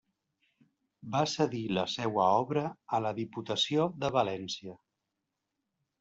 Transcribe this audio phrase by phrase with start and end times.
[1.15, 2.63] Va cedir la seua obra
[2.99, 4.73] a la Diputació de València.